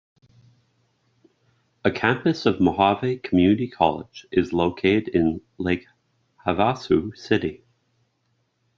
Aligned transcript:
A 1.85 1.91
campus 1.91 2.47
of 2.47 2.59
Mohave 2.59 3.21
Community 3.21 3.67
College 3.67 4.25
is 4.31 4.51
located 4.51 5.09
in 5.09 5.41
Lake 5.59 5.85
Havasu 6.43 7.15
City. 7.15 7.63